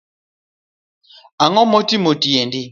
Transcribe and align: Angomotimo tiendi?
Angomotimo 1.43 2.11
tiendi? 2.21 2.61